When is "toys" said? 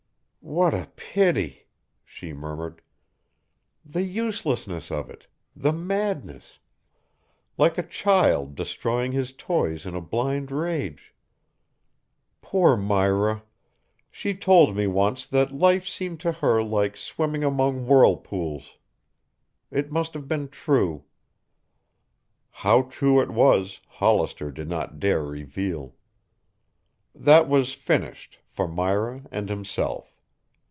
9.33-9.85